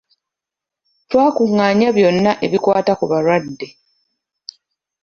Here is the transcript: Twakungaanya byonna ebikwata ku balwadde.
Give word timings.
Twakungaanya 1.09 1.87
byonna 1.97 2.31
ebikwata 2.45 2.91
ku 2.99 3.05
balwadde. 3.11 3.67